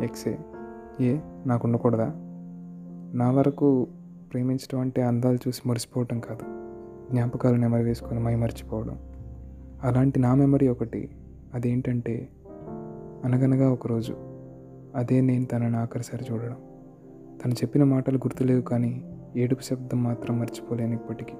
X 0.00 0.38
ఏ 1.00 1.18
నాకు 1.46 1.68
ఉండకూడదా 1.68 2.12
నా 3.14 3.30
వరకు 3.30 3.88
ప్రేమించడం 4.32 4.80
అంటే 4.80 5.02
అందాలు 5.02 5.38
చూసి 5.48 5.62
మురిసిపోవటం 5.66 6.20
కాదు. 6.20 6.60
జ్ఞాపకాలు 7.10 7.56
నెమరు 7.56 7.82
వేసుకొని 7.82 8.20
మై 8.20 8.34
మర్చిపోవడం. 8.34 8.98
అలాంటి 9.82 10.20
నా 10.20 10.34
మెమరీ 10.34 10.68
ఒకటి. 10.68 11.16
అదేంటంటే 11.54 12.28
అనగనగా 13.24 13.72
ఒకరోజు 13.72 14.16
అదే 14.94 15.20
నేను 15.20 15.44
తనని 15.44 15.76
ఆఖరిసారి 15.76 16.24
చూడడం. 16.32 16.56
తను 17.44 17.52
చెప్పిన 17.52 17.84
మాటలు 17.84 18.16
గుర్తులేవు 18.16 18.60
కానీ 18.60 19.18
ఏడుపు 19.36 19.62
శబ్దం 19.62 20.02
మాత్రం 20.02 20.38
మర్చిపోలేను 20.38 20.94
ఇప్పటికీ. 20.94 21.34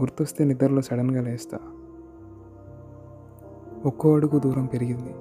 గుర్తొస్తే 0.00 0.44
నిద్రలో 0.44 0.82
సడన్గా 0.82 1.22
లేస్తా. 1.22 1.58
ఒక్కో 3.86 4.14
అడుగు 4.14 4.38
దూరం 4.38 4.66
పెరిగింది. 4.66 5.14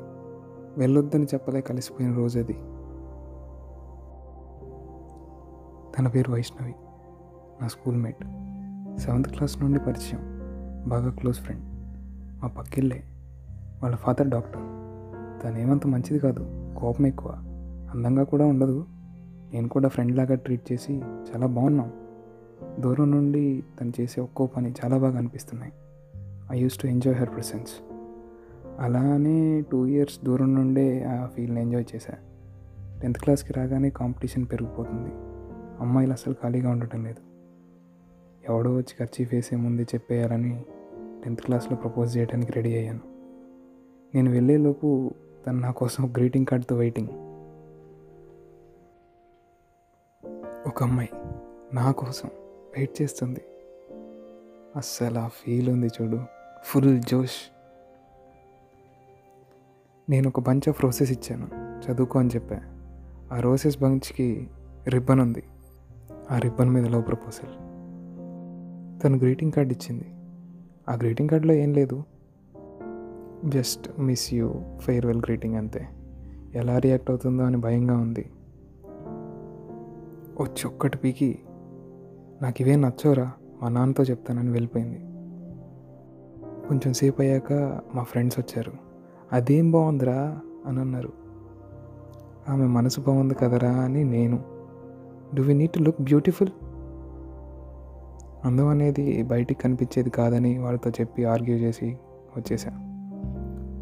వెళ్ళొద్దని 0.77 1.23
చెప్పలే 1.23 1.61
కలిసిపోయిన 1.61 2.15
రోజు 2.15 2.39
అది. 2.39 2.53
తన 5.97 6.07
పేరు 6.07 6.31
వైష్ణవి 6.31 6.75
నా 7.61 7.67
స్కూల్మేట్. 7.67 8.23
సెవెంత్ 8.99 9.27
క్లాస్ 9.27 9.61
నుండి 9.61 9.79
పరిచయం 9.79 10.21
బాగా 10.89 11.09
క్లోజ్ 11.09 11.37
ఫ్రెండ్. 11.37 11.65
మా 12.41 12.47
పక్కిళ్ళే 12.47 13.03
వాళ్ళ 13.83 13.95
ఫాదర్ 13.95 14.27
డాక్టర్. 14.27 14.61
తను 15.43 15.57
ఏమంత 15.57 15.87
మంచిది 15.87 16.19
కాదు 16.19 16.73
కోపం 16.77 17.07
ఎక్కువ. 17.07 17.31
అందంగా 17.93 18.23
కూడా 18.23 18.45
ఉండదు. 18.45 18.85
నేను 19.53 19.69
కూడా 19.69 19.89
ఫ్రెండ్ 19.89 20.15
లాగా 20.15 20.35
ట్రీట్ 20.35 20.71
చేసి 20.71 21.01
చాలా 21.03 21.47
బాగున్నాం. 21.47 21.91
దూరం 22.79 23.11
నుండి 23.11 23.63
తను 23.81 23.93
చేసే 24.01 24.21
ఒక్కో 24.21 24.45
పని 24.45 24.73
చాలా 24.85 24.97
బాగా 24.97 25.17
అనిపిస్తున్నాయి. 25.17 25.73
I 26.51 26.59
used 26.59 26.77
to 26.77 26.87
enjoy 26.87 27.17
her 27.17 27.29
presence. 27.29 27.92
అలానే 28.79 29.61
టూ 29.61 29.85
ఇయర్స్ 29.85 30.19
దూరం 30.23 30.55
నుండే 30.55 31.03
ఆ 31.03 31.25
ఫీల్ని 31.25 31.61
ఎంజాయ్ 31.61 31.85
చేశా. 31.95 32.13
టెన్త్ 33.01 33.19
క్లాస్కి 33.19 33.53
రాగానే 33.53 33.89
కాంపిటీషన్ 33.89 34.45
పెరిగిపోతుంది. 34.51 35.11
అమ్మాయిలు 35.79 36.13
అసలు 36.13 36.33
ఖాళీగా 36.33 36.69
ఉండటం 36.69 37.03
లేదు. 37.03 37.33
ఎవడో 38.51 38.71
వచ్చి 38.71 38.95
ఖర్చీ 38.99 39.25
వేసే 39.25 39.55
ముందే 39.55 39.83
చెప్పేయాలని 39.83 40.65
టెన్త్ 41.23 41.41
క్లాస్లో 41.41 41.75
ప్రపోజ్ 41.75 42.17
చేయడానికి 42.17 42.51
రెడీ 42.51 42.75
అయ్యాను. 42.75 42.99
నేను 44.15 44.31
వెళ్ళేలోపు 44.31 45.11
తను 45.47 45.59
నా 45.59 45.71
కోసం 45.71 46.13
గ్రీటింగ్ 46.17 46.45
కార్డ్తో 46.45 46.75
వెయిటింగ్ 46.75 47.07
ఒక 50.67 50.83
అమ్మాయి 50.83 51.09
నా 51.73 51.91
కోసం 51.91 52.29
వెయిట్ 52.75 53.01
చేస్తుంది. 53.01 53.41
అస్సలు 54.75 55.19
ఆ 55.19 55.27
ఫీల్ 55.27 55.69
ఉంది 55.69 55.87
చూడు. 55.87 56.19
ఫుల్ 56.63 57.01
జోష్. 57.01 57.52
నేను 60.09 60.27
ఒక 60.27 60.39
బంచ్ 60.39 60.69
ఆఫ్ 60.69 60.83
రోసెస్ 60.83 61.11
ఇచ్చాను. 61.11 61.47
చదువుకో 61.85 62.19
అని 62.19 62.29
చెప్పా. 62.35 62.59
ఆ 63.33 63.39
రోసెస్ 63.39 63.81
బంచ్కి 63.81 64.49
రిబ్బన్ 64.87 65.19
ఉంది. 65.19 65.43
ఆ 66.31 66.37
రిబ్బన్ 66.37 66.69
మీద 66.69 66.85
లవ్ 66.85 67.07
ప్రపోజల్ 67.07 67.49
తను 69.03 69.17
గ్రీటింగ్ 69.17 69.51
కార్డ్ 69.51 69.71
ఇచ్చింది. 69.71 70.05
ఆ 70.89 70.93
గ్రీటింగ్ 70.95 71.29
కార్డులో 71.29 71.53
ఏం 71.53 71.73
లేదు. 71.73 72.03
Just 73.45 73.99
miss 73.99 74.33
you 74.33 74.53
farewell 74.79 75.19
greeting 75.19 75.55
అంతే. 75.55 75.87
ఎలా 76.55 76.77
రియాక్ట్ 76.77 77.09
అవుతుందో 77.09 77.43
అని 77.43 77.57
భయంగా 77.57 77.97
ఉంది. 77.97 78.31
వచ్చి 80.41 80.67
ఒక్కటి 80.67 80.97
పీకి 80.97 81.39
నాకు 82.41 82.61
ఇవే 82.61 82.75
నచ్చోరా 82.75 83.31
మా 83.61 83.69
నాన్నతో 83.69 84.03
చెప్తానని 84.03 84.51
వెళ్ళిపోయింది. 84.51 84.99
కొంచెం 86.67 86.93
సేపు 86.93 87.21
అయ్యాక 87.21 87.81
మా 87.95 88.03
ఫ్రెండ్స్ 88.03 88.39
వచ్చారు. 88.39 88.92
అదేం 89.33 89.71
బాగుందిరా 89.71 90.39
అని 90.65 90.79
అన్నారు 90.79 91.13
ఆమె 92.49 92.65
మనసు 92.65 93.01
బాగుంది 93.01 93.33
కదరా 93.33 93.71
అని 93.71 94.03
నేను. 94.03 94.39
Do 95.35 95.41
we 95.41 95.53
need 95.53 95.71
to 95.71 95.79
look 95.79 96.01
beautiful. 96.01 96.49
అందం 98.45 98.67
అనేది 98.67 99.23
బయటికి 99.23 99.61
కనిపించేది 99.61 100.09
కాదని 100.09 100.57
వాళ్ళతో 100.57 100.89
చెప్పి 100.89 101.25
ఆర్గ్యూ 101.25 101.57
చేసి 101.57 101.97
వచ్చేసా 102.37 102.69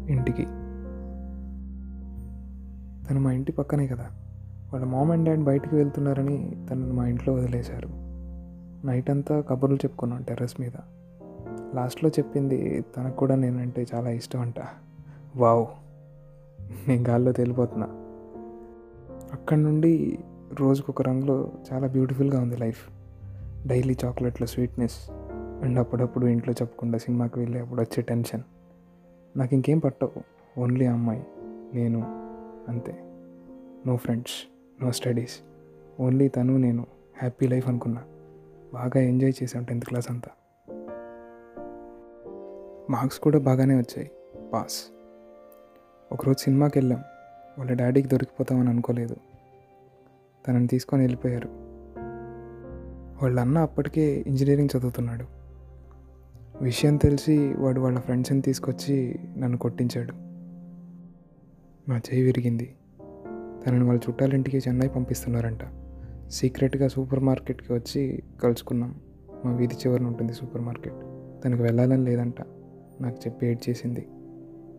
ఇంటికి. 0.08 0.42
తను 3.08 3.20
మా 3.20 3.32
ఇంటి 3.32 3.52
పక్కనే 3.52 3.86
కదా. 3.86 4.06
వాళ్ళ 4.72 4.84
మామ్ 4.84 5.10
అండ్ 5.10 5.24
డాడ్ 5.24 5.44
బయటికి 5.44 5.74
వెళ్తున్నారని 5.74 6.66
తనను 6.70 6.94
మా 6.94 7.06
ఇంట్లో 7.06 7.34
వదిలేశారు. 7.34 7.88
నైట్ 8.86 9.10
అంతా 9.10 9.40
కబుర్లు 9.40 9.76
చెప్పుకున్నాం 9.76 10.22
టెర్రస్ 10.22 10.60
మీద. 10.60 10.72
లాస్ట్లో 11.74 12.10
చెప్పింది 12.10 12.84
తనకు 12.96 13.16
కూడా 13.16 13.34
నేనంటే 13.34 13.86
చాలా 13.94 14.10
ఇష్టం 14.10 14.40
అంట. 14.40 14.54
వావ్ 15.36 15.66
నేను 16.88 17.04
గాల్లో 17.08 17.32
తేలిపోతున్నా. 17.32 17.86
అక్కడి 19.32 19.62
నుండి 19.62 20.18
రోజుకొక 20.60 21.02
రంగులో 21.02 21.52
చాలా 21.72 21.86
బ్యూటిఫుల్గా 21.86 22.40
ఉంది 22.40 22.56
లైఫ్. 22.56 22.90
డైలీ 23.66 23.96
చాక్లెట్ల 24.04 24.44
స్వీట్నెస్ 24.44 25.10
అండ్ 25.62 25.78
అప్పుడప్పుడు 25.78 26.26
ఇంట్లో 26.26 26.54
చెప్పకుండా 26.62 26.98
సినిమాకి 26.98 27.38
వెళ్ళి 27.38 27.58
అప్పుడు 27.58 27.80
వచ్చే 27.80 28.02
టెన్షన్. 28.02 28.40
నాకు 29.36 29.54
ఇంకేం 29.54 29.78
పట్టవు 29.78 30.22
ఓన్లీ 30.60 30.86
అమ్మాయి 30.86 31.26
నేను 31.74 32.02
అంతే. 32.68 32.98
No 33.86 33.96
friends 33.96 34.48
no 34.84 34.92
studies 34.92 35.40
only 36.00 36.28
తను 36.28 36.56
నేను 36.56 36.86
హ్యాపీ 37.18 37.46
లైఫ్ 37.46 37.68
అనుకున్నా. 37.68 38.02
బాగా 38.74 39.00
ఎంజాయ్ 39.00 39.32
చేశాం 39.42 39.64
టెన్త్ 39.64 39.86
క్లాస్ 39.86 40.10
అంతా. 40.10 40.30
మార్క్స్ 42.90 43.20
కూడా 43.20 43.38
బాగానే 43.38 43.76
వచ్చాయి 43.76 44.10
పాస్. 44.52 45.01
ఒకరోజు 46.12 46.42
సినిమాకి 46.42 46.78
వెళ్ళాం. 46.78 47.02
వాళ్ళ 47.58 47.72
డాడీకి 47.72 48.08
దొరికిపోతామని 48.08 48.68
అనుకోలేదు. 48.68 49.16
తనని 50.48 50.66
తీసుకొని 50.66 51.02
వెళ్ళిపోయారు. 51.02 51.48
వాళ్ళ 53.22 53.40
అన్న 53.40 53.58
అప్పటికే 53.58 54.24
ఇంజనీరింగ్ 54.26 54.68
చదువుతున్నాడు. 54.78 55.24
విషయం 56.62 56.96
తెలిసి 56.96 57.54
వాడు 57.54 57.80
వాళ్ళ 57.80 58.00
ఫ్రెండ్స్ని 58.00 58.40
తీసుకొచ్చి 58.40 59.18
నన్ను 59.38 59.58
కొట్టించాడు. 59.58 60.12
నా 61.90 61.96
చేయి 61.96 62.22
విరిగింది. 62.22 62.74
తనని 63.66 63.84
వాళ్ళ 63.84 64.00
చుట్టాలింటికి 64.08 64.58
చెన్నై 64.58 64.88
పంపిస్తున్నారంట. 64.88 65.60
సీక్రెట్గా 66.30 66.88
సూపర్ 66.88 67.20
మార్కెట్కి 67.20 67.72
వచ్చి 67.72 68.22
కలుసుకున్నాం. 68.42 69.00
మా 69.44 69.52
వీధి 69.52 69.74
చివరన 69.74 70.06
ఉంటుంది 70.06 70.32
సూపర్ 70.32 70.62
మార్కెట్. 70.62 70.96
తనకు 71.44 71.62
వెళ్ళాలని 71.62 72.04
లేదంట. 72.04 72.42
నాకు 73.00 73.16
చెప్పి 73.26 73.46
ఏడ్ 73.46 73.70
చేసింది. 73.70 74.08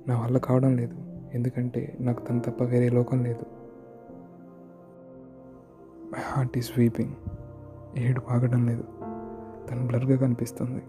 నా 0.08 0.20
వల్ల 0.20 0.38
కావడం 0.38 0.78
లేదు. 0.78 1.03
ఎందుకంటే 1.34 1.98
నాకు 2.00 2.26
తను 2.26 2.40
తప్ప 2.40 2.64
వేరే 2.64 2.90
లోకం 2.90 3.24
లేదు. 3.24 3.46
మై 6.14 6.22
హార్ట్ 6.22 6.58
ఈస్ 6.58 6.80
వీపింగ్ 6.80 7.14
ఏడు 7.98 8.22
ఆగడం 8.30 8.66
లేదు. 8.66 8.84
తను 9.70 9.88
బ్లర్గా 9.88 10.18
కనిపిస్తుంది. 10.18 10.84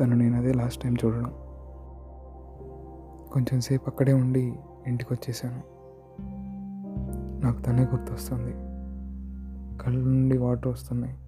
తను 0.00 0.16
నేను 0.16 0.36
అదే 0.36 0.52
లాస్ట్ 0.52 0.82
టైం 0.82 0.96
చూడడం. 1.04 1.32
కొంచెం 3.32 3.60
సేపు 3.60 3.84
అక్కడే 3.86 4.12
ఉండి 4.12 4.54
ఇంటికి 4.86 5.12
వచ్చేసాను 5.12 5.62
నాకు 7.44 7.62
తనే 7.62 7.82
గుర్తొస్తుంది. 7.82 8.52
కళ్ళ 9.82 9.98
నుండి 9.98 10.38
వాటర్ 10.38 10.66
వస్తున్నాయి. 10.66 11.18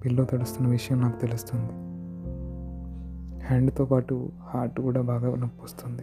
పిల్లో 0.00 0.24
తడుస్తున్న 0.24 0.68
విషయం 0.68 1.00
నాకు 1.00 1.20
తెలుస్తుంది. 1.20 1.72
హ్యాండ్తో 3.44 3.84
పాటు 3.84 4.32
హార్ట్ 4.42 4.80
కూడా 4.80 5.00
బాగా 5.00 5.36
నొప్పి 5.36 5.62
వస్తుంది 5.62 6.02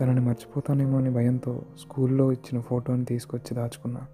తనని 0.00 0.20
మర్చిపోతానేమో 0.20 0.98
అని 0.98 1.10
భయంతో 1.10 1.62
స్కూల్లో 1.78 2.32
ఇచ్చిన 2.32 2.60
ఫోటోని 2.60 3.04
తీసుకొచ్చి 3.04 3.56
దాచుకున్నా. 3.56 4.06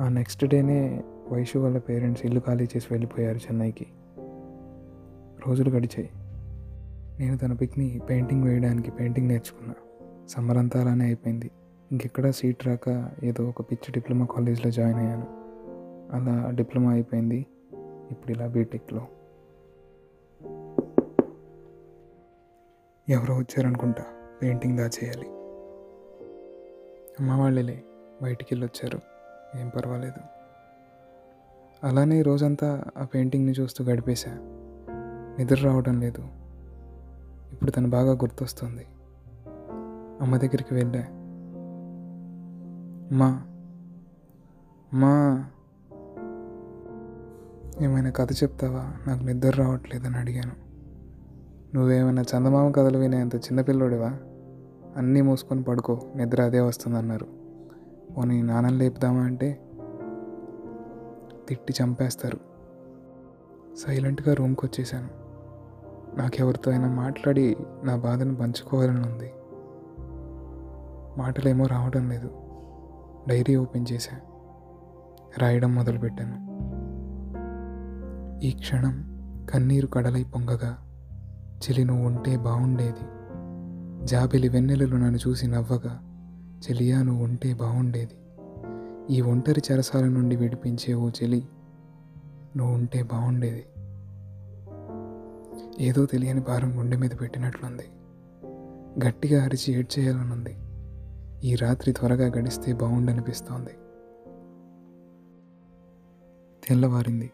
ఆ 0.00 0.08
నెక్స్ట్ 0.08 0.46
డేనే 0.46 1.04
వైషు 1.32 1.58
వాళ్ళ 1.58 1.78
పేరెంట్స్ 1.78 2.26
ఇల్లు 2.26 2.40
ఖాళీ 2.40 2.64
చేసి 2.64 2.86
వెళ్ళిపోయారు 2.90 3.36
చెన్నైకి. 3.36 3.86
రోజులు 5.46 5.70
గడిచాయి. 5.70 6.10
నేను 7.20 7.38
తన 7.38 7.52
పిక్ని 7.52 8.00
పెయింటింగ్ 8.10 8.44
వేయడానికి 8.44 8.90
పెయింటింగ్ 8.90 9.28
నేర్చుకున్నా. 9.28 9.74
సమ్మర్ 10.28 10.58
అంతా 10.58 10.80
అలానే 10.80 11.04
అయిపోయింది. 11.04 11.50
ఇంకెక్కడా 11.92 12.30
సీట్ 12.30 12.66
రాక 12.66 13.10
ఏదో 13.22 13.48
ఒక 13.48 13.60
పిచ్చి 13.60 13.92
డిప్లొమా 13.92 14.26
కాలేజ్లో 14.26 14.70
జాయిన్ 14.70 14.98
అయ్యాను. 14.98 15.26
అలా 16.16 16.50
డిప్లొమా 16.50 16.92
అయిపోయింది. 16.92 17.46
ఇప్పుడు 18.10 18.32
ఇలా 18.32 18.46
బీటెక్లో. 18.46 19.06
ఎవరో 23.08 23.34
వచ్చారనుకుంటా. 23.34 24.04
పెయింటింగ్ 24.42 24.78
దాచేయాలి 24.78 25.26
అమ్మ 27.20 27.40
వాళ్ళేలే 27.42 27.84
బయటికి 28.22 28.54
వెళ్ళి 28.54 28.66
వచ్చారు 28.66 29.00
ఏం 29.60 29.68
పర్వాలేదు. 29.68 30.20
అలానే 31.86 32.22
రోజంతా 32.22 32.84
ఆ 32.98 33.04
పెయింటింగ్ని 33.04 33.52
చూస్తూ 33.52 33.84
గడిపేశా. 33.84 34.30
నిద్ర 35.38 35.60
రావడం 35.64 36.00
లేదు. 36.00 36.22
ఇప్పుడు 37.52 37.70
తను 37.70 37.90
బాగా 37.90 38.12
గుర్తొస్తుంది. 38.12 38.86
అమ్మ 40.20 40.36
దగ్గరికి 40.36 40.74
వెళ్ళా. 40.74 41.04
మా 43.12 43.44
మా 44.94 45.46
ఏమైనా 47.80 48.10
కథ 48.10 48.32
చెప్తావా? 48.32 48.92
నాకు 49.06 49.24
నిద్ర 49.24 49.50
రావట్లేదని 49.50 50.16
అడిగాను. 50.16 50.52
నువ్వేమైనా 51.74 52.22
చందమామ 52.22 52.70
కథలు 52.70 52.98
వినేంత 52.98 53.36
చిన్నపిల్లోడివా 53.36 54.18
అన్నీ 54.96 55.20
మూసుకొని 55.20 55.62
పడుకో 55.62 56.00
నిద్ర 56.16 56.42
అదే 56.42 56.60
వస్తుందన్నారు. 56.60 57.26
పోనీ 58.16 58.42
నాన్నని 58.42 58.78
లేపుదామా 58.78 59.20
అంటే 59.20 59.60
తిట్టి 61.48 61.74
చంపేస్తారు. 61.82 62.38
సైలెంట్గా 63.76 64.34
రూమ్కి 64.34 64.66
వచ్చేసాను 64.66 65.08
నాకెవరితో 66.18 66.70
అయినా 66.70 66.88
మాట్లాడి 66.88 67.56
నా 67.84 67.96
బాధను 67.96 68.36
పంచుకోవాలని 68.36 69.00
ఉంది. 69.00 69.32
మాటలేమో 71.20 71.66
రావడం 71.66 72.08
లేదు. 72.08 72.30
డైరీ 73.28 73.56
ఓపెన్ 73.56 73.86
చేశా. 73.92 74.20
రాయడం 75.38 75.74
మొదలుపెట్టాను. 75.74 76.48
ఈ 78.44 78.50
క్షణం 78.50 79.18
కన్నీరు 79.50 79.86
కడలై 79.86 80.24
పొంగగా 80.24 80.78
చెలి 81.58 81.84
నువ్వు 81.84 82.06
ఉంటే 82.06 82.36
బాగుండేది 82.36 83.17
జాబిలి 84.04 84.48
వెన్నెలలు 84.48 84.96
నన్ను 84.96 85.18
చూసి 85.28 85.46
నవ్వగా 85.46 86.00
చెలియా 86.58 87.02
నువ్వు 87.02 87.24
ఉంటే 87.24 87.54
బాగుండేది 87.54 88.14
ఈ 89.14 89.20
ఒంటరి 89.20 89.62
చెరసాల 89.72 90.04
నుండి 90.04 90.36
విడిపించే 90.36 90.94
ఓ 90.94 91.08
చెలి 91.08 91.48
నువ్వు 92.56 92.74
ఉంటే 92.74 93.02
బాగుండేది 93.02 93.64
ఏదో 95.80 96.06
తెలియని 96.06 96.40
భారం 96.40 96.78
గుండె 96.78 96.96
మీద 96.96 97.10
పెట్టినట్లుంది. 97.20 97.82
గట్టిగా 99.06 99.44
అరిచి 99.44 99.74
ఏడ్చేయాలనుంది. 99.74 100.56
ఈ 101.44 101.54
రాత్రి 101.54 101.92
త్వరగా 101.92 102.26
గడిస్తే 102.26 102.72
బాగుండనిపిస్తోంది 102.72 103.70
తెల్లవారింది. 106.68 107.30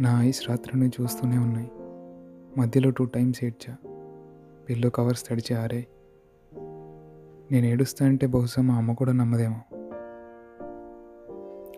నా 0.00 0.22
ఐస్ 0.22 0.48
రాత్రిని 0.48 0.90
చూస్తూనే 1.00 1.38
ఉన్నాయి. 1.38 1.70
మధ్యలో 2.60 2.90
టూ 2.90 3.04
టైమ్స్ 3.04 3.44
ఏడ్చా. 3.44 3.93
పిల్లో 4.68 4.90
కవర్స్ 4.90 5.28
తడిచి 5.28 5.56
ఆరే 5.56 5.86
నేను 7.52 7.66
ఏడుస్తా 7.66 8.06
అంటే 8.06 8.26
బహుశా 8.26 8.62
మా 8.62 8.74
అమ్మ 8.74 8.92
కూడా 8.92 9.12
నమ్మదేమో. 9.12 9.60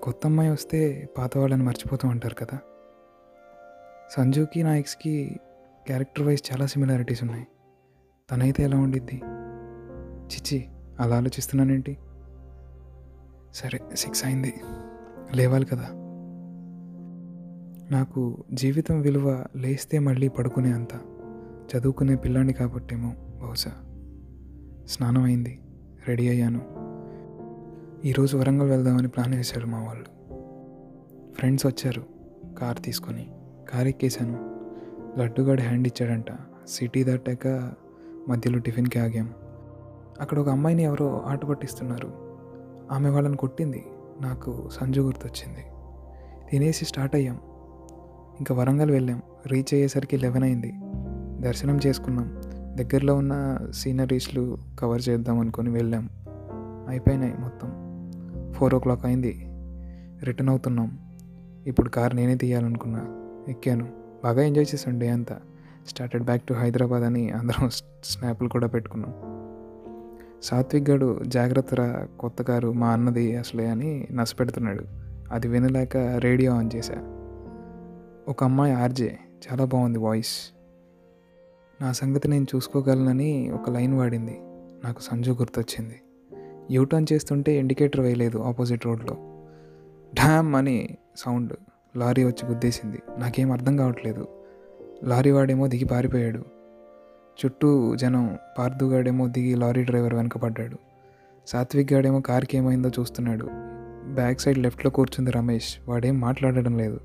కొత్త 0.03 0.21
అమ్మాయి 0.25 0.50
వస్తే 0.50 1.09
పాత 1.19 1.38
వాళ్ళని 1.38 1.62
మర్చిపోతూ 1.62 2.09
ఉంటారు 2.09 2.35
కదా. 2.35 2.59
సంజుకి 4.11 4.62
నా 4.62 4.77
ఎక్స్కి 4.77 5.41
క్యారెక్టర్ 5.87 6.27
వైజ్ 6.27 6.53
చాలా 6.53 6.67
సిమిలారిటీస్ 6.67 7.23
ఉన్నాయి. 7.23 7.47
తనైతే 8.31 8.62
ఎలా 8.62 8.79
ఉండిద్ది? 8.79 9.21
చిచ్చి 10.27 10.69
అలా 11.00 11.17
ఆలోచిస్తున్నానేంటి? 11.17 11.99
సరే 13.55 13.81
సిక్స్ 13.94 14.25
అయింది. 14.25 14.55
లేవాలి 15.35 15.67
కదా. 15.67 15.88
నాకు 17.91 18.44
జీవితం 18.53 19.00
విలువ 19.00 19.44
లేస్తే 19.56 19.99
మళ్ళీ 19.99 20.29
పడుకునే 20.29 20.73
అంత. 20.73 21.15
చదువుకునే 21.66 22.14
పిల్లాడిని 22.14 22.52
కాబట్టేమో 22.52 23.12
బహుశా. 23.18 23.72
స్నానం 24.88 25.22
అయింది 25.22 25.60
రెడీ 26.08 26.28
అయ్యాను. 26.28 26.60
ఈరోజు 28.06 28.36
వరంగల్ 28.36 28.68
వెళ్దామని 28.70 29.08
ప్లాన్ 29.08 29.34
వేశారు 29.34 29.66
మా 29.66 29.84
వాళ్ళు. 29.84 30.04
ఫ్రెండ్స్ 31.34 31.66
వచ్చారు. 31.66 32.02
కార్ 32.58 32.78
తీసుకొని. 32.78 33.30
కార్ 33.70 33.86
ఎక్కేశాను. 33.86 34.56
లడ్డుగాడు 35.20 35.60
హ్యాండ్ 35.60 35.86
ఇచ్చాడంట. 35.86 36.24
సిటీ 36.68 37.04
దాటాక 37.04 37.72
మధ్యలో 38.28 38.58
టిఫిన్కి 38.58 38.98
ఆగాం. 38.98 39.32
అక్కడ 40.20 40.38
ఒక 40.38 40.48
అమ్మాయిని 40.48 40.82
ఎవరో 40.82 41.22
ఆట 41.26 41.44
పట్టిస్తున్నారు. 41.44 42.38
ఆమె 42.92 43.08
వాళ్ళని 43.08 43.36
కొట్టింది. 43.36 43.84
నాకు 44.20 44.68
సంజు 44.72 45.00
గుర్తొచ్చింది. 45.00 45.60
తినేసి 46.50 46.84
స్టార్ట్ 46.84 47.14
అయ్యాం. 47.14 47.34
ఇంకా 48.38 48.54
వరంగల్ 48.54 48.90
వెళ్ళాం. 48.90 49.22
రీచ్ 49.46 49.74
అయ్యేసరికి 49.74 50.16
లెవెన్ 50.16 50.44
అయింది. 50.44 50.74
దర్శనం 51.41 51.81
చేసుకున్నాం. 51.87 52.35
దగ్గరలో 52.77 53.15
ఉన్న 53.15 53.59
సీనరీస్లు 53.75 54.59
కవర్ 54.79 55.03
చేద్దాం 55.09 55.38
అనుకొని 55.38 55.71
వెళ్ళాం. 55.71 56.11
అయిపోయినాయి 56.88 57.35
మొత్తం. 57.38 57.87
ఫోర్ 58.53 58.75
ఓ 58.75 58.79
క్లాక్ 58.79 59.06
అయింది. 59.06 59.47
రిటర్న్ 60.23 60.49
అవుతున్నాం. 60.49 60.99
ఇప్పుడు 61.67 61.88
కార్ 61.88 62.17
నేనే 62.17 62.35
తీయాలనుకున్నా. 62.37 63.06
ఎక్కాను. 63.49 63.88
బాగా 64.25 64.43
ఎంజాయ్ 64.43 64.67
చేసాం 64.75 64.99
డే 64.99 65.09
అంతా. 65.09 65.38
స్టార్టెడ్ 65.87 66.25
బ్యాక్ 66.25 66.43
టు 66.43 66.55
హైదరాబాద్ 66.55 67.03
అని 67.03 67.31
అందరం 67.31 67.71
స్నాప్లు 68.05 68.49
కూడా 68.49 68.67
పెట్టుకున్నాం. 68.67 69.15
సాత్విక్ 70.43 70.91
గడు 70.91 71.21
జాగ్రత్తరా 71.27 72.09
కొత్త 72.19 72.43
కారు 72.43 72.73
మా 72.73 72.91
అన్నది 72.91 73.37
అసలే 73.37 73.67
అని 73.67 74.09
నసపెడుతున్నాడు 74.12 74.85
అది 75.33 75.49
వినలేక 75.49 75.97
రేడియో 75.97 76.53
ఆన్ 76.53 76.71
చేశా. 76.77 76.94
ఒక 78.29 78.44
అమ్మాయి 78.44 78.75
ఆర్జే. 78.75 79.19
చాలా 79.50 79.65
బాగుంది 79.65 79.99
వాయిస్. 79.99 80.56
నా 81.81 81.93
సంగతి 81.93 82.28
నేను 82.28 82.46
చూసుకోగలనని 82.55 83.50
ఒక 83.50 83.70
లైన్ 83.70 83.94
వాడింది. 83.94 84.38
నాకు 84.84 85.00
సంజు 85.00 85.32
గుర్తొచ్చింది. 85.32 86.00
యూటర్న్ 86.70 87.06
చేస్తుంటే 87.12 87.58
ఇండికేటర్ 87.58 88.00
వేయలేదు 88.00 88.38
ఆపోజిట్ 88.38 88.87
రోడ్లో. 88.87 89.17
డ్యామ్ 90.14 90.55
అని 90.55 90.96
సౌండ్ 91.17 91.52
లారీ 91.96 92.25
వచ్చి 92.25 92.49
గుద్దేసింది. 92.49 93.02
నాకేం 93.19 93.52
అర్థం 93.52 93.76
కావట్లేదు. 93.76 94.28
లారీ 95.05 95.31
వాడేమో 95.31 95.67
దిగి 95.67 95.84
పారిపోయాడు. 95.84 96.44
చుట్టూ 97.44 97.96
జనం 97.96 98.38
పార్దుగాడేమో 98.58 99.28
దిగి 99.28 99.55
లారీ 99.55 99.84
డ్రైవర్ 99.84 100.14
వెనకపడ్డాడు 100.14 100.78
సాత్విక్ 101.46 101.93
గాడేమో 101.93 102.20
కార్కి 102.20 102.56
ఏమైందో 102.56 102.88
చూస్తున్నాడు. 102.88 103.49
బ్యాక్ 104.14 104.40
సైడ్ 104.40 104.58
లెఫ్ట్లో 104.58 104.90
కూర్చుంది 104.90 105.31
రమేష్. 105.31 105.76
వాడేం 105.88 106.20
మాట్లాడడం 106.20 106.78
లేదు. 106.78 107.00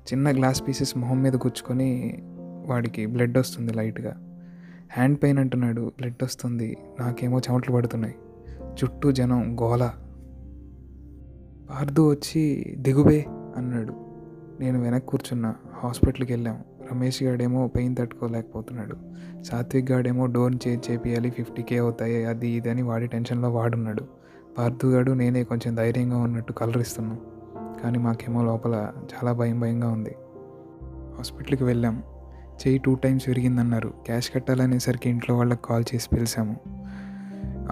చిన్న 0.00 0.36
గ్లాస్ 0.36 0.62
పీసెస్ 0.68 0.98
మొహం 0.98 1.22
మీద 1.22 1.36
గుచ్చుకొని 1.36 2.18
వాడికి 2.66 3.06
బ్లడ్ 3.06 3.38
వస్తుంది 3.38 3.72
లైట్గా 3.72 4.16
హ్యాండ్ 4.92 5.18
పెయిన్ 5.22 5.38
అంటున్నాడు 5.38 5.92
బ్లడ్ 5.98 6.22
వస్తుంది. 6.22 6.76
నాకేమో 7.00 7.38
చెమట్లు 7.38 7.74
పడుతున్నాయి. 7.74 8.14
చుట్టూ 8.72 9.12
జనం 9.12 9.60
గోల. 9.60 9.90
పార్దు 11.70 12.10
వచ్చి 12.10 12.74
దిగుబే 12.78 13.24
అన్నాడు. 13.56 13.94
నేను 14.60 14.80
వెనక్కి 14.82 15.10
కూర్చున్నా 15.10 15.54
హాస్పిటల్కి 15.74 16.32
వెళ్ళాం. 16.32 16.64
రమేష్ 16.92 17.22
గాడేమో 17.22 17.68
పెయిన్ 17.68 17.96
తట్టుకోలేకపోతున్నాడు. 17.96 18.96
సాత్విక్ 19.42 19.90
గాడేమో 19.90 20.26
డోర్ 20.26 20.68
చే 20.68 20.80
చేపియాలి 20.90 21.30
ఫిఫ్టీ 21.30 21.62
కే 21.62 21.78
అవుతాయి 21.78 22.24
అది 22.24 22.48
ఇది 22.48 22.70
అని 22.70 22.82
వాడి 22.82 23.06
టెన్షన్లో 23.06 23.50
వాడున్నాడు. 23.50 24.04
పార్థు 24.58 24.86
గాడు 24.86 25.12
నేనే 25.12 25.44
కొంచెం 25.44 25.74
ధైర్యంగా 25.74 26.18
ఉన్నట్టు 26.18 26.52
కలరిస్తున్నాం. 26.52 27.18
కానీ 27.84 27.98
మాకేమో 27.98 28.44
లోపల 28.44 28.92
చాలా 28.98 29.32
భయం 29.32 29.60
భయంగా 29.60 29.88
ఉంది. 29.88 30.14
హాస్పిటల్కి 31.16 31.64
వెళ్ళాం. 31.64 32.02
చేయి 32.68 32.78
టూ 32.78 32.94
టైమ్స్ 32.94 33.28
విరిగిందన్నారు. 33.28 33.88
క్యాష్ 34.06 34.30
కట్టాలనేసరికి 34.34 35.10
ఇంట్లో 35.10 35.36
వాళ్ళకి 35.36 35.60
కాల్ 35.64 35.84
చేసి 35.94 36.08
పిలిచాము. 36.12 36.56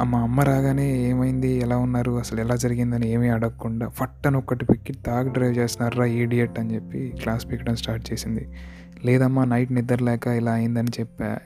మా 0.03 0.19
అమ్మ 0.19 0.41
రాగానే 0.41 0.99
ఏమైంది? 0.99 1.49
ఎలా 1.49 1.77
ఉన్నారు? 1.77 2.19
అసలు 2.19 2.41
ఎలా 2.41 2.57
జరిగిందని 2.57 3.09
ఏమీ 3.09 3.29
అడగకుండా 3.29 3.89
ఫట్టని 3.89 4.37
ఒక్కటి 4.37 4.65
పిక్కి 4.65 4.93
తాగి 4.93 5.29
డ్రైవ్ 5.29 5.59
చేస్తున్నారా 5.59 6.05
ఈడియట్ 6.05 6.59
అని 6.59 6.75
చెప్పి 6.75 7.15
క్లాస్ 7.23 7.47
పీకడం 7.51 7.77
స్టార్ట్ 7.77 8.13
చేసింది. 8.13 8.53
లేదమ్మా 9.05 9.45
నైట్ 9.45 9.73
నిద్ర 9.73 10.05
లేక 10.05 10.27
ఇలా 10.27 10.53
అయిందని 10.53 10.89
చెప్పా. 11.01 11.39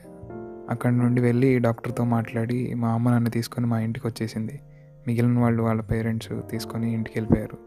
అక్కడి 0.69 0.97
నుండి 0.97 1.21
వెళ్ళి 1.21 1.59
డాక్టర్తో 1.59 2.03
మాట్లాడి 2.03 2.73
మా 2.73 2.89
అమ్మ 2.89 3.09
నన్ను 3.09 3.29
తీసుకొని 3.29 3.65
మా 3.65 3.79
ఇంటికి 3.79 4.07
వచ్చేసింది. 4.07 4.59
మిగిలిన 5.07 5.39
వాళ్ళు 5.39 5.63
వాళ్ళ 5.63 5.81
పేరెంట్స్ 5.81 6.29
తీసుకొని 6.51 6.93
ఇంటికి 6.93 7.19
వెళ్ళిపోయారు. 7.19 7.57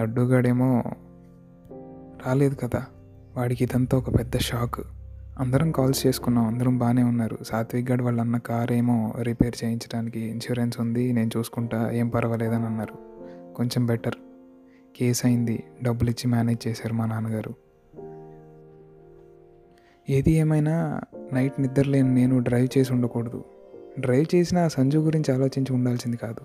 లడ్డూగాడేమో 0.00 0.82
రాలేదు 2.26 2.54
కదా. 2.54 2.84
వాడికి 3.36 3.64
ఇదంతా 3.64 3.98
ఒక 3.98 4.18
పెద్ద 4.18 4.38
షాక్. 4.38 4.80
అందరం 5.38 5.72
కాల్స్ 5.72 6.06
చేసుకున్నాం. 6.06 6.46
అందరం 6.46 6.78
బాగానే 6.78 7.02
ఉన్నారు. 7.02 7.38
సాత్విక్ 7.42 7.90
గడ్ 7.90 8.02
వాళ్ళ 8.02 8.20
అన్న 8.20 8.38
కార్ 8.38 8.72
ఏమో 8.72 9.14
రిపేర్ 9.20 9.64
చేయించడానికి 9.64 10.20
ఇన్సూరెన్స్ 10.20 10.80
ఉంది. 10.80 11.12
నేను 11.12 11.30
చూసుకుంటా. 11.36 11.90
ఏం 11.90 12.08
పర్వాలేదని 12.08 12.66
అన్నారు. 12.66 12.94
కొంచెం 13.54 13.86
బెటర్. 13.86 14.14
కేసు 14.96 15.26
అయింది. 15.26 15.64
డబ్బులు 15.82 16.10
ఇచ్చి 16.10 16.30
మేనేజ్ 16.30 16.68
చేశారు 16.68 16.94
మా 16.94 17.06
నాన్నగారు. 17.06 17.54
ఏది 20.10 20.32
ఏమైనా 20.32 21.00
నైట్ 21.32 21.60
నిద్రలేని 21.60 22.14
నేను 22.14 22.38
డ్రైవ్ 22.38 22.78
చేసి 22.78 22.92
ఉండకూడదు. 22.92 23.44
డ్రైవ్ 23.98 24.34
చేసిన 24.34 24.58
ఆ 24.58 24.68
సంజు 24.68 24.98
గురించి 24.98 25.34
ఆలోచించి 25.34 25.72
ఉండాల్సింది 25.72 26.16
కాదు. 26.16 26.40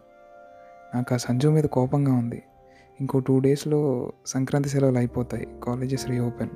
నాకు 0.96 1.14
ఆ 1.14 1.18
సంజు 1.18 1.48
మీద 1.48 1.64
కోపంగా 1.64 2.14
ఉంది. 2.14 2.44
ఇంకో 3.00 3.20
టూ 3.20 3.40
డేస్లో 3.40 4.14
సంక్రాంతి 4.26 4.70
సెలవులు 4.70 4.98
అయిపోతాయి. 4.98 5.48
Colleges 5.64 6.08
reopen. 6.08 6.50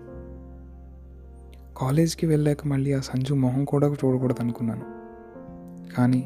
కాలేజ్కి 1.78 2.26
వెళ్ళాక 2.26 2.68
మళ్ళీ 2.68 2.94
ఆ 2.94 3.00
సంజు 3.00 3.34
మొహం 3.34 3.64
కూడా 3.66 3.88
చూడకూడదు 3.94 4.40
అనుకున్నాను 4.40 4.86
కానీ 5.98 6.22